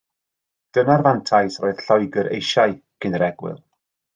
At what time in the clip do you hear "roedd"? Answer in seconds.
1.65-1.83